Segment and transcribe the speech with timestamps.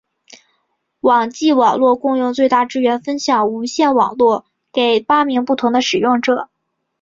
[1.01, 6.49] 网际网路共用最大支援分享无线网路给八名不同的使用者。